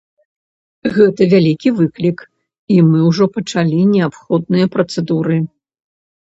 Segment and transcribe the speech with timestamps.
[0.95, 2.19] Гэта вялікі выклік,
[2.77, 5.37] і мы ўжо пачалі неабходныя працэдуры.